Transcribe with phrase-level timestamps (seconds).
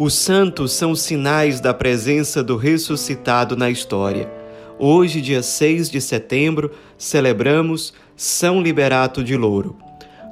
[0.00, 4.30] Os santos são sinais da presença do ressuscitado na história.
[4.78, 9.76] Hoje, dia 6 de setembro, celebramos São Liberato de Louro.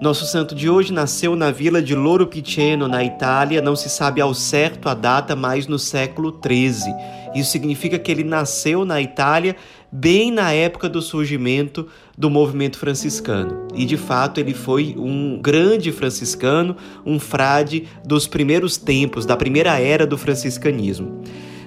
[0.00, 4.20] Nosso santo de hoje nasceu na vila de Loro Piceno, na Itália, não se sabe
[4.20, 6.95] ao certo a data, mas no século XIII.
[7.34, 9.56] Isso significa que ele nasceu na Itália
[9.91, 13.66] bem na época do surgimento do movimento franciscano.
[13.74, 19.80] E de fato ele foi um grande franciscano, um frade dos primeiros tempos, da primeira
[19.80, 21.22] era do franciscanismo.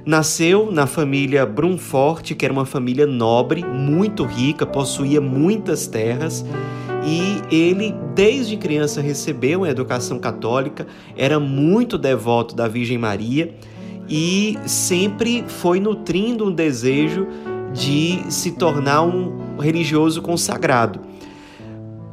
[0.06, 6.46] Nasceu na família Brunforte, que era uma família nobre, muito rica, possuía muitas terras
[7.12, 10.86] e ele, desde criança, recebeu uma educação católica,
[11.18, 13.56] era muito devoto da Virgem Maria
[14.08, 17.26] e sempre foi nutrindo um desejo
[17.74, 21.00] de se tornar um religioso consagrado.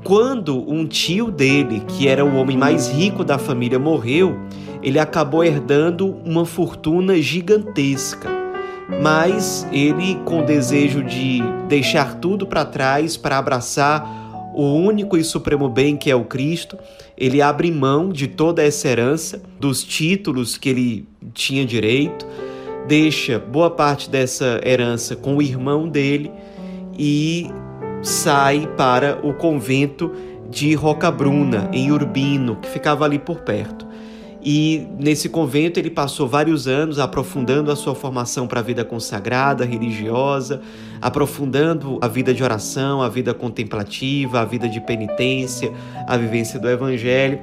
[0.03, 4.39] Quando um tio dele, que era o homem mais rico da família, morreu,
[4.83, 8.31] ele acabou herdando uma fortuna gigantesca.
[9.03, 14.26] Mas ele, com o desejo de deixar tudo para trás para abraçar
[14.57, 16.79] o único e supremo bem que é o Cristo,
[17.17, 22.27] ele abre mão de toda essa herança, dos títulos que ele tinha direito,
[22.89, 26.33] deixa boa parte dessa herança com o irmão dele
[26.99, 27.51] e
[28.03, 30.11] sai para o convento
[30.49, 33.87] de Rocabruna, em Urbino, que ficava ali por perto.
[34.49, 39.65] E nesse convento ele passou vários anos aprofundando a sua formação para a vida consagrada,
[39.65, 40.61] religiosa,
[41.03, 45.73] aprofundando a vida de oração, a vida contemplativa, a vida de penitência,
[46.07, 47.41] a vivência do evangelho.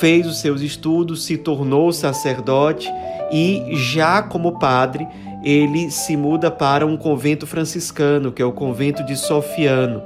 [0.00, 2.92] Fez os seus estudos, se tornou sacerdote
[3.30, 5.06] e já como padre,
[5.44, 10.02] ele se muda para um convento franciscano, que é o convento de Sofiano.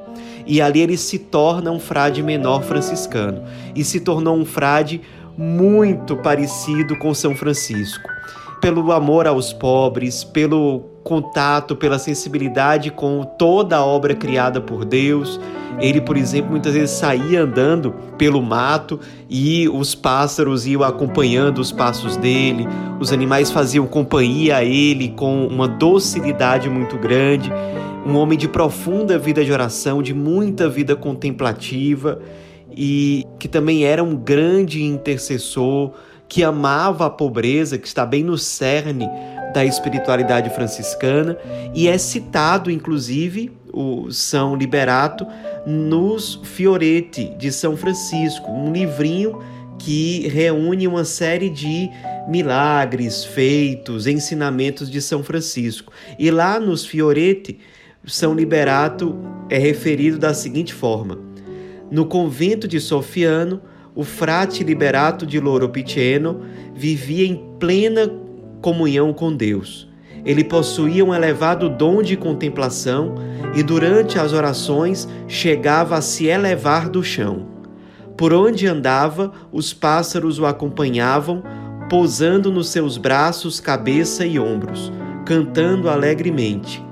[0.47, 3.42] E ali ele se torna um frade menor franciscano
[3.75, 5.00] e se tornou um frade
[5.37, 8.09] muito parecido com São Francisco.
[8.60, 15.41] Pelo amor aos pobres, pelo contato, pela sensibilidade com toda a obra criada por Deus.
[15.81, 21.72] Ele, por exemplo, muitas vezes saía andando pelo mato e os pássaros iam acompanhando os
[21.72, 22.69] passos dele,
[23.00, 27.50] os animais faziam companhia a ele com uma docilidade muito grande.
[28.06, 32.20] Um homem de profunda vida de oração, de muita vida contemplativa
[32.77, 35.93] e que também era um grande intercessor,
[36.28, 39.06] que amava a pobreza, que está bem no cerne
[39.53, 41.37] da espiritualidade franciscana
[41.75, 45.27] e é citado, inclusive, o São Liberato
[45.66, 49.38] nos Fioreti de São Francisco, um livrinho
[49.78, 51.91] que reúne uma série de
[52.28, 55.93] milagres, feitos, ensinamentos de São Francisco.
[56.19, 57.59] E lá nos Fioreti,
[58.06, 59.19] São Liberato
[59.50, 61.19] é referido da seguinte forma:
[61.92, 63.60] no convento de Sofiano,
[63.94, 66.41] o frate Liberato de Loro Piceno
[66.75, 68.10] vivia em plena
[68.62, 69.86] comunhão com Deus.
[70.25, 73.14] Ele possuía um elevado dom de contemplação
[73.54, 77.47] e durante as orações chegava a se elevar do chão.
[78.16, 81.42] Por onde andava, os pássaros o acompanhavam,
[81.91, 84.91] pousando nos seus braços cabeça e ombros,
[85.26, 86.82] cantando alegremente.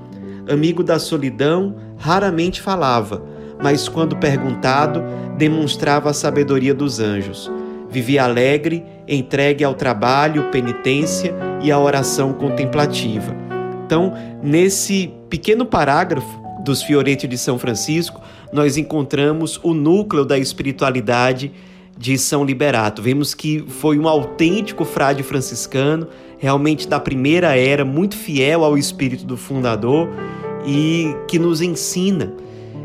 [0.47, 5.03] Amigo da solidão, raramente falava, mas quando perguntado,
[5.37, 7.51] demonstrava a sabedoria dos anjos.
[7.91, 13.35] Vivia alegre, entregue ao trabalho, penitência e à oração contemplativa.
[13.85, 18.21] Então, nesse pequeno parágrafo dos Fioretti de São Francisco,
[18.53, 21.51] nós encontramos o núcleo da espiritualidade
[21.99, 23.03] de São Liberato.
[23.03, 26.07] Vemos que foi um autêntico frade franciscano,
[26.39, 30.09] realmente da primeira era, muito fiel ao espírito do fundador
[30.67, 32.33] e que nos ensina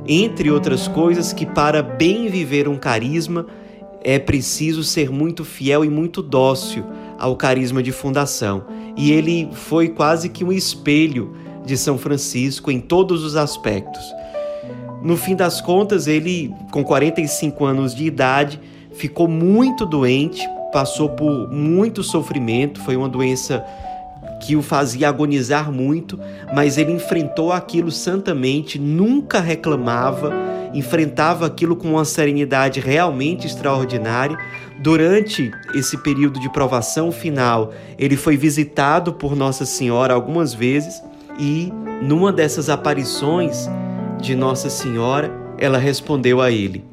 [0.07, 3.45] entre outras coisas, que para bem viver um carisma
[4.03, 6.85] é preciso ser muito fiel e muito dócil
[7.17, 8.65] ao carisma de fundação.
[8.95, 11.33] E ele foi quase que um espelho
[11.65, 14.03] de São Francisco em todos os aspectos.
[15.01, 18.59] No fim das contas, ele, com 45 anos de idade,
[18.93, 23.65] ficou muito doente, passou por muito sofrimento, foi uma doença
[24.45, 26.19] que o fazia agonizar muito,
[26.53, 30.31] mas ele enfrentou aquilo santamente, nunca reclamava,
[30.71, 34.37] enfrentava aquilo com uma serenidade realmente extraordinária.
[34.77, 41.01] Durante esse período de provação final, ele foi visitado por Nossa Senhora algumas vezes
[41.39, 43.67] e, numa dessas aparições
[44.21, 46.85] de Nossa Senhora, ela respondeu a ele: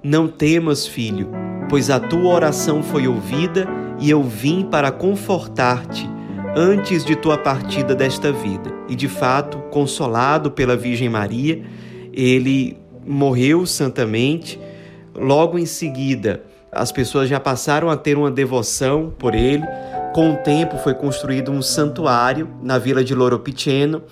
[0.00, 1.28] Não temas, filho,
[1.68, 3.66] pois a tua oração foi ouvida
[3.98, 6.08] e eu vim para confortar-te
[6.56, 8.72] antes de tua partida desta vida.
[8.88, 11.62] E de fato, consolado pela Virgem Maria,
[12.12, 12.76] ele
[13.06, 14.60] morreu santamente.
[15.14, 16.42] Logo em seguida,
[16.72, 19.64] as pessoas já passaram a ter uma devoção por ele,
[20.12, 24.02] Com o tempo foi construído um santuário na vila de Loro Piceno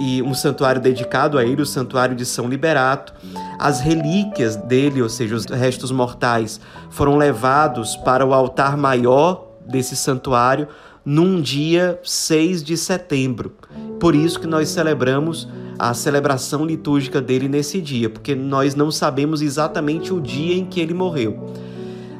[0.00, 3.14] e um santuário dedicado a ele, o Santuário de São Liberato.
[3.56, 6.60] As relíquias dele, ou seja, os restos mortais,
[6.90, 10.66] foram levados para o altar maior desse santuário
[11.10, 13.54] num dia 6 de setembro.
[13.98, 19.40] Por isso que nós celebramos a celebração litúrgica dele nesse dia, porque nós não sabemos
[19.40, 21.50] exatamente o dia em que ele morreu.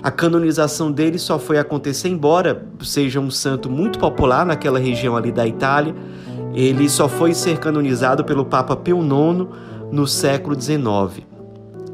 [0.02, 5.32] A canonização dele só foi acontecer, embora seja um santo muito popular naquela região ali
[5.32, 5.94] da Itália,
[6.54, 9.48] ele só foi ser canonizado pelo Papa Pio IX
[9.92, 11.26] no século XIX.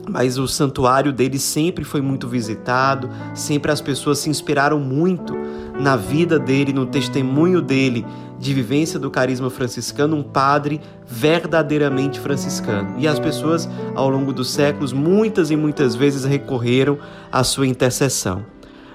[0.08, 5.34] Mas o santuário dele sempre foi muito visitado, sempre as pessoas se inspiraram muito
[5.78, 8.04] na vida dele, no testemunho dele
[8.38, 12.94] de vivência do carisma franciscano, um padre verdadeiramente franciscano.
[12.98, 16.98] E as pessoas, ao longo dos séculos, muitas e muitas vezes recorreram
[17.30, 18.44] à sua intercessão.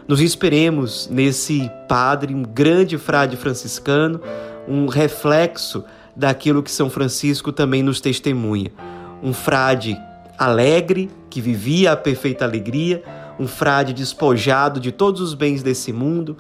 [0.08, 4.20] Nos esperemos nesse padre, um grande frade franciscano,
[4.68, 5.84] um reflexo
[6.16, 8.72] daquilo que São Francisco também nos testemunha.
[9.22, 9.98] Um frade
[10.38, 13.04] alegre, que vivia a perfeita alegria,
[13.40, 16.38] um frade despojado de todos os bens desse mundo,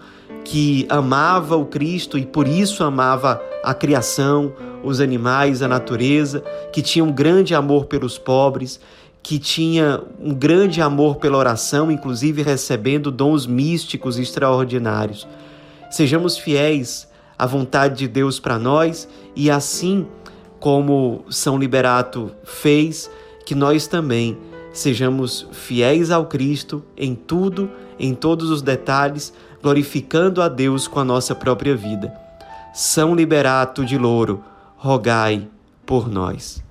[0.50, 4.51] que amava o Cristo e por isso amava a criação,
[4.84, 6.44] os animais, a natureza,
[6.74, 8.80] que tinha um grande amor pelos pobres,
[9.22, 15.28] que tinha um grande amor pela oração, inclusive recebendo dons místicos extraordinários.
[15.92, 17.07] Sejamos fiéis
[17.38, 20.07] à vontade de Deus para nós e assim
[20.60, 23.07] como São Liberato fez,
[23.46, 24.36] que nós também
[24.74, 27.69] sejamos fiéis ao Cristo em tudo,
[28.00, 29.31] em todos os detalhes,
[29.62, 32.14] glorificando a Deus com a nossa própria vida.
[32.74, 34.44] São Liberato de Louro,
[34.78, 35.48] rogai
[35.86, 36.64] por nós.